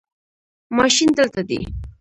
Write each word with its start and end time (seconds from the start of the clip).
ماشین 0.77 1.09
دلته 1.17 1.41
دی 1.49 1.59